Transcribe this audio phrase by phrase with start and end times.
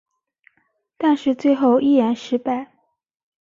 [0.97, 2.75] 但是最后仍然失败。